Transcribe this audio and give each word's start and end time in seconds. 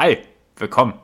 Hi, 0.00 0.16
willkommen. 0.54 0.94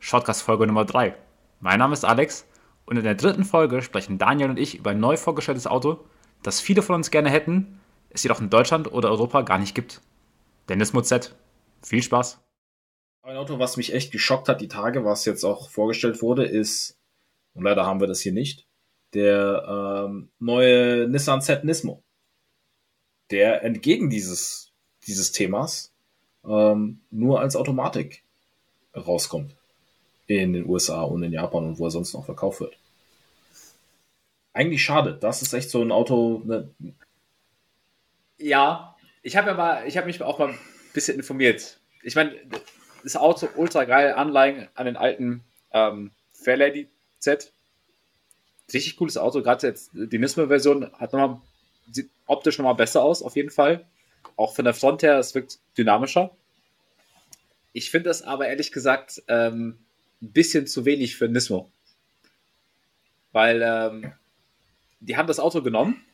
Shortcast 0.00 0.42
Folge 0.42 0.66
Nummer 0.66 0.84
3. 0.84 1.14
Mein 1.60 1.78
Name 1.78 1.92
ist 1.92 2.04
Alex 2.04 2.48
und 2.84 2.96
in 2.96 3.04
der 3.04 3.14
dritten 3.14 3.44
Folge 3.44 3.80
sprechen 3.80 4.18
Daniel 4.18 4.50
und 4.50 4.58
ich 4.58 4.76
über 4.76 4.90
ein 4.90 4.98
neu 4.98 5.16
vorgestelltes 5.16 5.68
Auto, 5.68 6.04
das 6.42 6.60
viele 6.60 6.82
von 6.82 6.96
uns 6.96 7.12
gerne 7.12 7.30
hätten, 7.30 7.78
es 8.08 8.24
jedoch 8.24 8.40
in 8.40 8.50
Deutschland 8.50 8.92
oder 8.92 9.08
Europa 9.08 9.42
gar 9.42 9.58
nicht 9.58 9.76
gibt. 9.76 10.02
Der 10.66 10.74
Nismo 10.74 11.00
Z. 11.00 11.32
Viel 11.80 12.02
Spaß. 12.02 12.40
Ein 13.22 13.36
Auto, 13.36 13.60
was 13.60 13.76
mich 13.76 13.94
echt 13.94 14.10
geschockt 14.10 14.48
hat 14.48 14.60
die 14.60 14.66
Tage, 14.66 15.04
was 15.04 15.26
jetzt 15.26 15.44
auch 15.44 15.70
vorgestellt 15.70 16.20
wurde, 16.20 16.44
ist, 16.44 16.98
und 17.54 17.62
leider 17.62 17.86
haben 17.86 18.00
wir 18.00 18.08
das 18.08 18.18
hier 18.20 18.32
nicht, 18.32 18.66
der 19.14 20.08
ähm, 20.08 20.32
neue 20.40 21.06
Nissan 21.06 21.40
Z 21.40 21.62
Nismo. 21.62 22.02
Der 23.30 23.62
entgegen 23.62 24.10
dieses, 24.10 24.72
dieses 25.06 25.30
Themas 25.30 25.94
ähm, 26.44 27.04
nur 27.10 27.38
als 27.38 27.54
Automatik 27.54 28.24
rauskommt 28.94 29.54
in 30.26 30.52
den 30.52 30.68
USA 30.68 31.02
und 31.02 31.22
in 31.22 31.32
Japan 31.32 31.66
und 31.66 31.78
wo 31.78 31.86
er 31.86 31.90
sonst 31.90 32.12
noch 32.14 32.24
verkauft 32.24 32.60
wird. 32.60 32.76
Eigentlich 34.52 34.82
schade. 34.82 35.16
Das 35.20 35.42
ist 35.42 35.52
echt 35.52 35.70
so 35.70 35.82
ein 35.82 35.92
Auto. 35.92 36.42
Ne? 36.44 36.68
Ja, 38.38 38.96
ich 39.22 39.36
habe 39.36 39.50
ja 39.50 39.54
mal, 39.54 39.86
ich 39.86 39.96
habe 39.96 40.06
mich 40.06 40.20
auch 40.22 40.38
mal 40.38 40.48
ein 40.48 40.58
bisschen 40.92 41.16
informiert. 41.16 41.78
Ich 42.02 42.14
meine, 42.14 42.34
das 43.02 43.16
Auto 43.16 43.48
ultra 43.56 43.84
geil, 43.84 44.14
Anleihen 44.14 44.68
an 44.74 44.86
den 44.86 44.96
alten 44.96 45.44
ähm, 45.72 46.10
Fairlady 46.32 46.88
Z. 47.18 47.52
Richtig 48.72 48.96
cooles 48.96 49.16
Auto, 49.16 49.42
gerade 49.42 49.66
jetzt 49.66 49.90
die 49.92 50.18
Nismo-Version 50.18 50.92
hat 50.92 51.12
nochmal, 51.12 51.40
sieht 51.90 52.08
optisch 52.26 52.58
nochmal 52.58 52.76
besser 52.76 53.02
aus, 53.02 53.22
auf 53.22 53.36
jeden 53.36 53.50
Fall. 53.50 53.84
Auch 54.36 54.54
von 54.54 54.64
der 54.64 54.74
Front 54.74 55.02
her, 55.02 55.18
es 55.18 55.34
wirkt 55.34 55.58
dynamischer. 55.76 56.30
Ich 57.72 57.90
finde 57.90 58.10
das 58.10 58.22
aber 58.22 58.48
ehrlich 58.48 58.72
gesagt 58.72 59.22
ähm, 59.28 59.78
ein 60.22 60.32
bisschen 60.32 60.66
zu 60.66 60.84
wenig 60.84 61.16
für 61.16 61.28
Nismo. 61.28 61.70
Weil 63.32 63.62
ähm, 63.62 64.12
die 65.00 65.16
haben 65.16 65.28
das 65.28 65.40
Auto 65.40 65.62
genommen, 65.62 66.04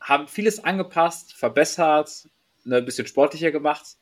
haben 0.00 0.28
vieles 0.28 0.62
angepasst, 0.62 1.32
verbessert, 1.32 2.28
ne, 2.64 2.76
ein 2.76 2.84
bisschen 2.84 3.06
sportlicher 3.06 3.50
gemacht. 3.50 3.96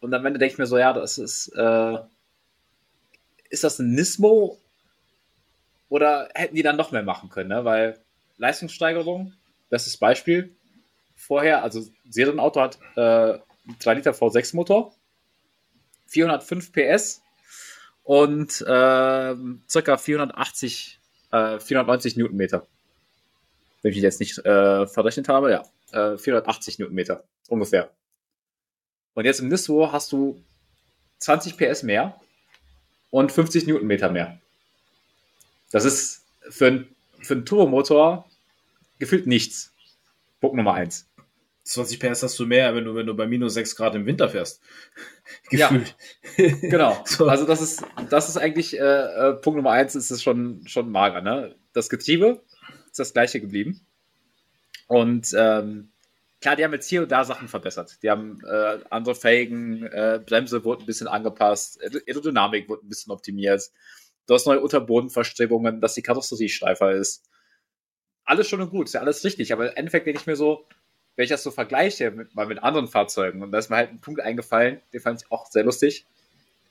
Und 0.00 0.14
am 0.14 0.24
Ende 0.24 0.38
denke 0.38 0.52
ich 0.52 0.58
mir 0.58 0.66
so, 0.66 0.78
ja, 0.78 0.92
das 0.92 1.18
ist, 1.18 1.48
äh, 1.56 1.98
ist 3.50 3.64
das 3.64 3.78
ein 3.78 3.94
Nismo? 3.94 4.58
Oder 5.88 6.28
hätten 6.34 6.56
die 6.56 6.62
dann 6.62 6.76
noch 6.76 6.92
mehr 6.92 7.02
machen 7.02 7.28
können, 7.28 7.50
ne? 7.50 7.64
Weil 7.64 8.00
Leistungssteigerung, 8.38 9.32
bestes 9.70 9.96
Beispiel. 9.96 10.54
Vorher, 11.14 11.62
also 11.62 11.86
Serienauto 12.08 12.60
hat 12.60 12.78
äh, 12.96 13.38
3 13.78 13.94
Liter 13.94 14.10
V6 14.10 14.56
Motor, 14.56 14.92
405 16.14 16.72
PS 16.72 17.22
und 18.04 18.60
äh, 18.60 19.34
circa 19.68 19.96
480, 19.96 21.00
äh, 21.32 21.58
490 21.58 22.16
Newtonmeter. 22.16 22.66
Wenn 23.82 23.92
ich 23.92 23.98
jetzt 23.98 24.20
nicht 24.20 24.38
äh, 24.38 24.86
verrechnet 24.86 25.28
habe, 25.28 25.50
ja, 25.50 26.14
äh, 26.14 26.16
480 26.16 26.78
Newtonmeter 26.78 27.24
ungefähr. 27.48 27.90
Und 29.14 29.24
jetzt 29.24 29.40
im 29.40 29.48
Nismo 29.48 29.90
hast 29.90 30.12
du 30.12 30.40
20 31.18 31.56
PS 31.56 31.82
mehr 31.82 32.20
und 33.10 33.32
50 33.32 33.66
Newtonmeter 33.66 34.10
mehr. 34.10 34.38
Das 35.72 35.84
ist 35.84 36.24
für, 36.48 36.86
für 37.20 37.34
einen 37.34 37.44
Turbomotor 37.44 38.28
gefühlt 39.00 39.26
nichts. 39.26 39.72
Punkt 40.40 40.56
Nummer 40.56 40.74
eins. 40.74 41.06
20 41.64 41.98
PS 41.98 42.22
hast 42.22 42.38
du 42.38 42.46
mehr, 42.46 42.74
wenn 42.74 42.84
du, 42.84 42.94
wenn 42.94 43.06
du 43.06 43.14
bei 43.14 43.26
minus 43.26 43.54
6 43.54 43.74
Grad 43.76 43.94
im 43.94 44.04
Winter 44.06 44.28
fährst. 44.28 44.62
Gefühlt. 45.50 45.96
Ja, 46.36 46.48
genau. 46.60 47.02
so. 47.06 47.26
Also 47.26 47.46
das 47.46 47.62
ist, 47.62 47.84
das 48.10 48.28
ist 48.28 48.36
eigentlich 48.36 48.78
äh, 48.78 48.82
äh, 48.82 49.32
Punkt 49.34 49.56
Nummer 49.56 49.70
eins, 49.70 49.94
ist 49.94 50.10
es 50.10 50.22
schon, 50.22 50.66
schon 50.66 50.90
mager. 50.90 51.22
Ne? 51.22 51.56
Das 51.72 51.88
Getriebe 51.88 52.42
ist 52.90 52.98
das 52.98 53.14
gleiche 53.14 53.40
geblieben. 53.40 53.86
Und 54.86 55.34
ähm, 55.36 55.90
klar, 56.42 56.56
die 56.56 56.64
haben 56.64 56.74
jetzt 56.74 56.88
hier 56.88 57.02
und 57.02 57.10
da 57.10 57.24
Sachen 57.24 57.48
verbessert. 57.48 58.02
Die 58.02 58.10
haben 58.10 58.40
äh, 58.44 58.80
andere 58.90 59.14
Felgen, 59.14 59.84
äh, 59.84 60.20
Bremse 60.24 60.64
wurde 60.64 60.84
ein 60.84 60.86
bisschen 60.86 61.08
angepasst, 61.08 61.80
Aerodynamik 62.06 62.68
wurde 62.68 62.84
ein 62.84 62.88
bisschen 62.90 63.10
optimiert. 63.10 63.70
Du 64.26 64.34
hast 64.34 64.46
neue 64.46 64.60
Unterbodenverstrebungen, 64.60 65.80
dass 65.80 65.94
die 65.94 66.02
Karosserie 66.02 66.50
steifer 66.50 66.92
ist. 66.92 67.24
Alles 68.24 68.48
schon 68.48 68.60
und 68.60 68.70
gut, 68.70 68.88
ist 68.88 68.94
ja 68.94 69.00
alles 69.00 69.24
richtig, 69.24 69.52
aber 69.52 69.70
im 69.70 69.76
Endeffekt 69.76 70.06
denke 70.06 70.20
ich 70.20 70.26
mir 70.26 70.36
so, 70.36 70.66
wenn 71.16 71.24
ich 71.24 71.30
das 71.30 71.42
so 71.42 71.50
vergleiche 71.50 72.10
mit, 72.10 72.34
mal 72.34 72.46
mit 72.46 72.62
anderen 72.62 72.88
Fahrzeugen, 72.88 73.42
und 73.42 73.52
da 73.52 73.58
ist 73.58 73.70
mir 73.70 73.76
halt 73.76 73.90
ein 73.90 74.00
Punkt 74.00 74.20
eingefallen, 74.20 74.80
den 74.92 75.00
fand 75.00 75.22
ich 75.22 75.30
auch 75.30 75.46
sehr 75.46 75.64
lustig. 75.64 76.06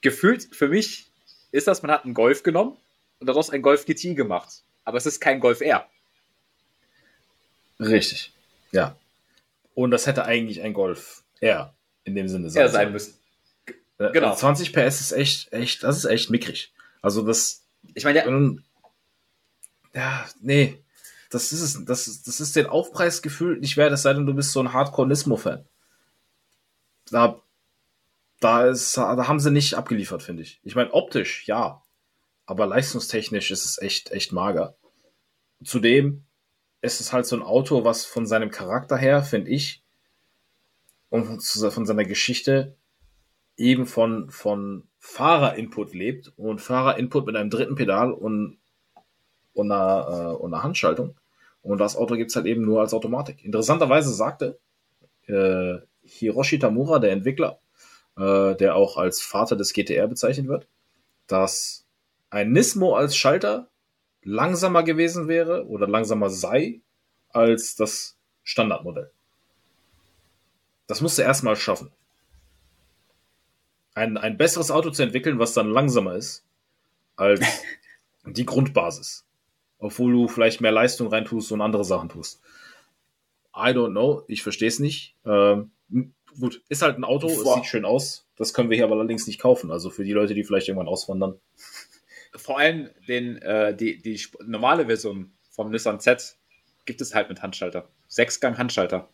Gefühlt 0.02 0.54
für 0.54 0.68
mich 0.68 1.08
ist 1.52 1.68
das, 1.68 1.82
man 1.82 1.92
hat 1.92 2.04
einen 2.04 2.14
Golf 2.14 2.44
genommen 2.44 2.78
und 3.20 3.28
daraus 3.28 3.50
ein 3.50 3.62
Golf 3.62 3.86
GTI 3.86 4.16
gemacht. 4.16 4.64
Aber 4.84 4.98
es 4.98 5.06
ist 5.06 5.22
kein 5.22 5.40
Golf 5.40 5.62
R. 5.62 5.88
Richtig. 7.80 8.34
Ja. 8.72 8.98
Und 9.76 9.92
das 9.92 10.08
hätte 10.08 10.26
eigentlich 10.26 10.62
ein 10.62 10.74
Golf 10.74 11.24
R 11.40 11.74
in 12.04 12.16
dem 12.16 12.28
Sinne 12.28 12.50
sein, 12.50 12.70
sein 12.70 12.92
müssen. 12.92 13.14
Äh, 13.98 14.12
genau. 14.12 14.36
20 14.36 14.74
PS 14.74 15.00
ist 15.00 15.12
echt, 15.14 15.54
echt, 15.54 15.84
das 15.84 15.98
ist 15.98 16.06
echt 16.06 16.30
mickrig. 16.30 16.74
Also 17.02 17.22
das. 17.22 17.64
Ich 17.94 18.04
meine, 18.04 18.20
ja, 18.20 18.56
ja, 19.94 20.26
nee, 20.42 20.83
das 21.34 21.52
ist 21.52 21.62
es, 21.62 21.86
das, 21.86 22.08
ist, 22.08 22.28
das 22.28 22.40
ist 22.40 22.56
den 22.56 22.68
Aufpreisgefühl 22.68 23.58
nicht 23.58 23.78
wert, 23.78 23.92
es 23.92 24.04
sei 24.04 24.14
denn, 24.14 24.26
du 24.26 24.34
bist 24.34 24.52
so 24.52 24.60
ein 24.60 24.74
Hardcore-Nismo-Fan. 24.74 25.66
Da, 27.10 27.42
da, 28.40 28.68
ist, 28.68 28.98
da 28.98 29.28
haben 29.28 29.40
sie 29.40 29.52
nicht 29.52 29.74
abgeliefert, 29.74 30.22
finde 30.22 30.44
ich. 30.44 30.60
Ich 30.64 30.76
meine, 30.76 30.94
optisch, 30.94 31.48
ja. 31.48 31.82
Aber 32.46 32.68
leistungstechnisch 32.68 33.52
ist 33.52 33.66
es 33.66 33.82
echt, 33.82 34.12
echt 34.12 34.32
mager. 34.32 34.76
Zudem 35.64 36.26
ist 36.82 37.00
es 37.00 37.14
halt 37.14 37.26
so 37.26 37.36
ein 37.36 37.42
Auto, 37.42 37.84
was 37.84 38.06
von 38.06 38.28
seinem 38.28 38.52
Charakter 38.52 38.98
her, 38.98 39.24
finde 39.24 39.50
ich, 39.52 39.82
und 41.10 41.42
von 41.42 41.86
seiner 41.86 42.06
Geschichte 42.06 42.76
eben 43.56 43.86
von, 43.86 44.30
von 44.30 44.88
Fahrerinput 45.00 45.94
lebt 45.94 46.34
und 46.38 46.60
Fahrerinput 46.60 47.26
mit 47.26 47.36
einem 47.36 47.50
dritten 47.50 47.76
Pedal 47.76 48.12
und, 48.12 48.58
und, 49.54 49.72
einer, 49.72 50.08
äh, 50.10 50.36
und 50.36 50.54
einer 50.54 50.64
Handschaltung. 50.64 51.16
Und 51.64 51.78
das 51.80 51.96
Auto 51.96 52.16
gibt's 52.16 52.36
halt 52.36 52.46
eben 52.46 52.64
nur 52.64 52.82
als 52.82 52.94
Automatik. 52.94 53.44
Interessanterweise 53.44 54.14
sagte 54.14 54.60
äh, 55.28 55.78
Hiroshi 56.04 56.60
Tamura, 56.60 57.00
der 57.00 57.12
Entwickler, 57.12 57.60
äh, 58.18 58.56
der 58.56 58.76
auch 58.76 58.98
als 58.98 59.22
Vater 59.22 59.56
des 59.56 59.74
GTR 59.74 60.08
bezeichnet 60.08 60.48
wird, 60.48 60.68
dass 61.26 61.86
ein 62.30 62.52
Nismo 62.52 62.96
als 62.96 63.16
Schalter 63.16 63.70
langsamer 64.24 64.84
gewesen 64.84 65.28
wäre 65.30 65.66
oder 65.68 65.88
langsamer 65.88 66.30
sei 66.30 66.82
als 67.30 67.76
das 67.76 68.18
Standardmodell. 68.44 69.10
Das 70.88 71.00
musste 71.00 71.22
er 71.22 71.30
erstmal 71.30 71.56
schaffen. 71.56 71.92
Ein, 73.94 74.18
ein 74.18 74.38
besseres 74.38 74.70
Auto 74.70 74.90
zu 74.90 75.04
entwickeln, 75.04 75.40
was 75.40 75.54
dann 75.54 75.70
langsamer 75.70 76.16
ist 76.16 76.44
als 77.16 77.46
die 78.26 78.46
Grundbasis 78.46 79.26
obwohl 79.84 80.14
du 80.14 80.28
vielleicht 80.28 80.62
mehr 80.62 80.72
Leistung 80.72 81.08
reintust 81.08 81.52
und 81.52 81.62
andere 81.62 81.84
Sachen 81.84 82.10
tust. 82.10 82.42
I 83.56 83.70
don't 83.70 83.92
know, 83.92 84.24
ich 84.28 84.42
verstehe 84.42 84.70
es 84.70 84.80
nicht. 84.80 85.16
Ähm, 85.26 85.72
gut, 86.40 86.64
ist 86.70 86.82
halt 86.82 86.98
ein 86.98 87.04
Auto, 87.04 87.28
Boah. 87.28 87.36
es 87.36 87.54
sieht 87.56 87.66
schön 87.66 87.86
aus. 87.86 88.26
Das 88.38 88.54
können 88.54 88.70
wir 88.70 88.78
hier 88.78 88.86
aber 88.86 88.96
allerdings 88.96 89.28
nicht 89.28 89.40
kaufen. 89.40 89.72
Also 89.72 89.90
für 89.90 90.06
die 90.06 90.14
Leute, 90.14 90.34
die 90.34 90.44
vielleicht 90.44 90.70
irgendwann 90.70 90.88
auswandern. 90.88 91.40
Vor 92.36 92.58
allem 92.58 92.90
den, 93.08 93.38
äh, 93.42 93.76
die, 93.76 94.02
die 94.02 94.20
normale 94.46 94.88
Version 94.88 95.34
vom 95.52 95.70
Nissan 95.70 96.00
Z 96.00 96.38
gibt 96.86 97.02
es 97.02 97.14
halt 97.14 97.30
mit 97.30 97.42
Handschalter. 97.44 97.90
Sechsgang 98.08 98.58
Handschalter. 98.58 99.10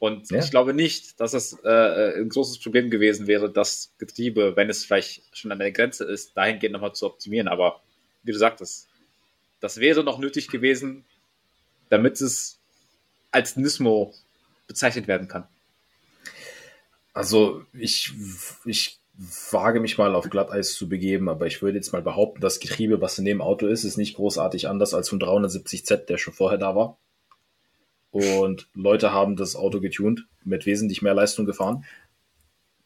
Und 0.00 0.30
ja. 0.30 0.38
ich 0.38 0.50
glaube 0.50 0.72
nicht, 0.72 1.20
dass 1.20 1.34
es 1.34 1.58
äh, 1.64 1.68
äh, 1.68 2.20
ein 2.20 2.30
großes 2.30 2.60
Problem 2.60 2.88
gewesen 2.88 3.26
wäre, 3.26 3.50
das 3.50 3.94
Getriebe, 3.98 4.56
wenn 4.56 4.70
es 4.70 4.84
vielleicht 4.84 5.22
schon 5.36 5.52
an 5.52 5.58
der 5.58 5.72
Grenze 5.72 6.04
ist, 6.04 6.36
dahingehend 6.36 6.72
nochmal 6.72 6.94
zu 6.94 7.06
optimieren. 7.06 7.48
Aber 7.48 7.82
wie 8.22 8.32
du 8.32 8.38
sagtest, 8.38 8.87
das 9.60 9.78
wäre 9.78 10.04
noch 10.04 10.18
nötig 10.18 10.48
gewesen, 10.48 11.04
damit 11.88 12.20
es 12.20 12.58
als 13.30 13.56
Nismo 13.56 14.14
bezeichnet 14.66 15.08
werden 15.08 15.28
kann. 15.28 15.46
Also 17.12 17.64
ich, 17.72 18.12
ich 18.64 19.00
wage 19.50 19.80
mich 19.80 19.98
mal 19.98 20.14
auf 20.14 20.30
Glatteis 20.30 20.74
zu 20.74 20.88
begeben, 20.88 21.28
aber 21.28 21.46
ich 21.46 21.60
würde 21.60 21.76
jetzt 21.76 21.92
mal 21.92 22.02
behaupten, 22.02 22.40
das 22.40 22.60
Getriebe, 22.60 23.00
was 23.00 23.18
in 23.18 23.24
dem 23.24 23.40
Auto 23.40 23.66
ist, 23.66 23.84
ist 23.84 23.96
nicht 23.96 24.14
großartig 24.14 24.68
anders 24.68 24.94
als 24.94 25.08
von 25.08 25.18
370Z, 25.18 26.06
der 26.06 26.18
schon 26.18 26.34
vorher 26.34 26.58
da 26.58 26.76
war. 26.76 26.96
Und 28.10 28.68
Leute 28.74 29.12
haben 29.12 29.36
das 29.36 29.56
Auto 29.56 29.80
getuned, 29.80 30.26
mit 30.44 30.66
wesentlich 30.66 31.02
mehr 31.02 31.14
Leistung 31.14 31.44
gefahren. 31.46 31.84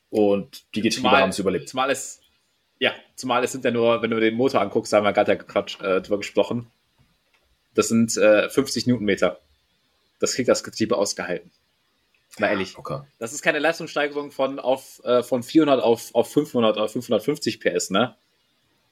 Und 0.08 0.64
die 0.74 0.80
Getriebe 0.80 1.10
haben 1.10 1.30
es 1.30 1.38
überlebt. 1.38 1.68
Zumal 1.68 1.90
es 1.90 2.21
ja, 2.82 2.92
zumal 3.14 3.44
es 3.44 3.52
sind 3.52 3.64
ja 3.64 3.70
nur, 3.70 4.02
wenn 4.02 4.10
du 4.10 4.18
den 4.18 4.34
Motor 4.34 4.60
anguckst, 4.60 4.92
da 4.92 4.96
haben 4.96 5.04
wir 5.04 5.12
gerade 5.12 5.34
ja 5.34 5.96
äh, 5.96 6.02
drüber 6.02 6.18
gesprochen. 6.18 6.68
Das 7.74 7.86
sind 7.86 8.16
äh, 8.16 8.50
50 8.50 8.88
Newtonmeter. 8.88 9.38
Das 10.18 10.34
kriegt 10.34 10.48
das 10.48 10.64
Getriebe 10.64 10.96
ausgehalten. 10.96 11.52
Mal 12.40 12.48
ehrlich. 12.48 12.76
Okay. 12.76 13.02
Das 13.20 13.32
ist 13.32 13.40
keine 13.42 13.60
Leistungssteigerung 13.60 14.32
von, 14.32 14.58
auf, 14.58 15.00
äh, 15.04 15.22
von 15.22 15.44
400 15.44 15.80
auf, 15.80 16.12
auf 16.12 16.32
500 16.32 16.76
oder 16.76 16.88
550 16.88 17.60
PS, 17.60 17.90
ne? 17.90 18.16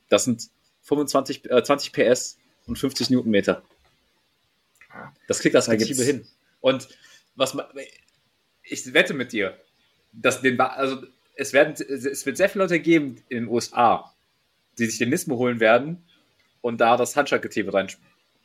Das 0.08 0.22
sind 0.22 0.48
25, 0.82 1.50
äh, 1.50 1.60
20 1.60 1.92
PS 1.92 2.38
und 2.68 2.78
50 2.78 3.10
Newtonmeter. 3.10 3.60
Das 5.26 5.40
kriegt 5.40 5.56
das 5.56 5.66
Da 5.66 5.74
Getriebe 5.74 6.04
hin. 6.04 6.28
Und 6.60 6.86
was 7.34 7.54
ma- 7.54 7.68
ich 8.62 8.92
wette 8.94 9.14
mit 9.14 9.32
dir, 9.32 9.58
dass 10.12 10.42
den, 10.42 10.60
also 10.60 11.02
es 11.40 11.52
werden, 11.54 11.72
es 11.74 12.26
wird 12.26 12.36
sehr 12.36 12.48
viele 12.50 12.64
Leute 12.64 12.80
geben 12.80 13.22
in 13.28 13.44
den 13.44 13.48
USA, 13.48 14.14
die 14.78 14.86
sich 14.86 14.98
den 14.98 15.08
Nismo 15.08 15.36
holen 15.38 15.58
werden 15.58 16.04
und 16.60 16.80
da 16.80 16.96
das 16.96 17.16
Handschaltgetriebe 17.16 17.72
rein, 17.72 17.88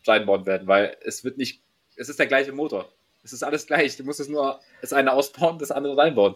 reinbauen 0.07 0.45
werden, 0.45 0.67
weil 0.67 0.95
es 1.01 1.23
wird 1.23 1.37
nicht, 1.37 1.61
es 1.97 2.07
ist 2.09 2.19
der 2.19 2.27
gleiche 2.27 2.53
Motor. 2.53 2.89
Es 3.23 3.33
ist 3.33 3.43
alles 3.43 3.65
gleich. 3.67 3.97
Du 3.97 4.03
musst 4.03 4.19
es 4.19 4.29
nur 4.29 4.59
das 4.81 4.93
eine 4.93 5.11
ausbauen, 5.13 5.57
das 5.59 5.71
andere 5.71 5.97
reinbauen. 5.97 6.35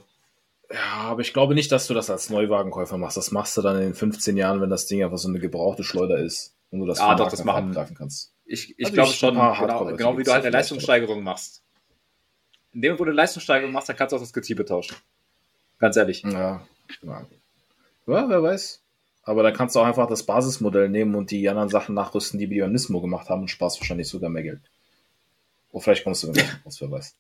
Ja, 0.71 0.79
aber 1.09 1.21
ich 1.21 1.33
glaube 1.33 1.53
nicht, 1.55 1.71
dass 1.71 1.87
du 1.87 1.93
das 1.93 2.09
als 2.09 2.29
Neuwagenkäufer 2.29 2.97
machst. 2.97 3.15
Das 3.17 3.31
machst 3.31 3.55
du 3.57 3.61
dann 3.61 3.75
in 3.77 3.83
den 3.83 3.93
15 3.95 4.35
Jahren, 4.37 4.59
wenn 4.59 4.69
das 4.69 4.85
Ding 4.87 5.03
einfach 5.03 5.17
so 5.17 5.29
eine 5.29 5.39
gebrauchte 5.39 5.83
Schleuder 5.83 6.17
ist 6.17 6.55
und 6.71 6.79
du 6.79 6.85
das 6.85 6.99
Ah, 6.99 7.15
doch, 7.15 7.29
das 7.29 7.43
machen- 7.43 7.69
abgreifen 7.69 7.95
kannst. 7.95 8.33
Ich, 8.45 8.77
ich 8.77 8.85
Also 8.85 8.93
glaube 8.95 9.11
schon, 9.13 9.33
genau, 9.35 9.85
genau 9.95 10.17
wie 10.17 10.23
du 10.23 10.31
halt 10.31 10.43
eine 10.43 10.51
Leistungssteigerung 10.51 11.23
machst. 11.23 11.61
In 12.73 12.81
dem, 12.81 12.93
wo 12.99 13.03
du 13.05 13.11
eine 13.11 13.15
Leistungssteigerung 13.17 13.71
machst, 13.71 13.89
dann 13.89 13.95
kannst 13.95 14.11
du 14.11 14.17
auch 14.17 14.21
das 14.21 14.33
Getriebe 14.33 14.65
tauschen. 14.65 14.95
Ganz 15.79 15.95
ehrlich. 15.95 16.23
Ja, 16.23 16.61
ja. 17.01 17.25
ja, 18.07 18.29
wer 18.29 18.43
weiß. 18.43 18.83
Aber 19.23 19.43
dann 19.43 19.53
kannst 19.53 19.75
du 19.75 19.79
auch 19.79 19.85
einfach 19.85 20.07
das 20.07 20.23
Basismodell 20.23 20.89
nehmen 20.89 21.15
und 21.15 21.31
die 21.31 21.47
anderen 21.49 21.69
Sachen 21.69 21.95
nachrüsten, 21.95 22.39
die 22.39 22.49
wir 22.49 22.63
beim 22.63 22.71
Nismo 22.71 23.01
gemacht 23.01 23.29
haben 23.29 23.41
und 23.41 23.47
sparst 23.47 23.79
wahrscheinlich 23.79 24.07
sogar 24.07 24.29
mehr 24.29 24.43
Geld. 24.43 24.61
Oh, 25.71 25.79
vielleicht 25.79 26.03
kommst 26.03 26.23
du 26.23 26.27
mit 26.27 26.43
raus, 26.65 26.81
wer 26.81 26.91
weiß. 26.91 27.15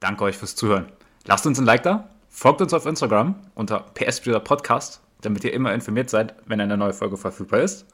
Danke 0.00 0.24
euch 0.24 0.36
fürs 0.36 0.56
Zuhören. 0.56 0.90
Lasst 1.26 1.46
uns 1.46 1.58
ein 1.58 1.66
Like 1.66 1.82
da, 1.82 2.08
folgt 2.28 2.62
uns 2.62 2.72
auf 2.72 2.86
Instagram 2.86 3.34
unter 3.54 3.80
PS 3.94 4.20
Podcast, 4.20 5.02
damit 5.20 5.44
ihr 5.44 5.52
immer 5.52 5.74
informiert 5.74 6.08
seid, 6.08 6.34
wenn 6.46 6.60
eine 6.60 6.76
neue 6.76 6.94
Folge 6.94 7.16
verfügbar 7.16 7.60
ist. 7.60 7.86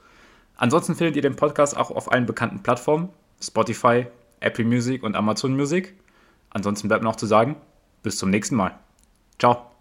Ansonsten 0.57 0.95
findet 0.95 1.17
ihr 1.17 1.23
den 1.23 1.37
Podcast 1.37 1.77
auch 1.77 1.91
auf 1.91 2.13
allen 2.13 2.27
bekannten 2.27 2.63
Plattformen, 2.63 3.09
Spotify, 3.41 4.07
Apple 4.41 4.65
Music 4.65 5.03
und 5.03 5.17
Amazon 5.17 5.57
Music. 5.57 5.95
Ansonsten 6.51 6.87
bleibt 6.87 7.03
noch 7.03 7.17
zu 7.17 7.27
sagen, 7.27 7.57
bis 8.03 8.19
zum 8.19 8.31
nächsten 8.31 8.55
Mal. 8.55 8.79
Ciao. 9.39 9.74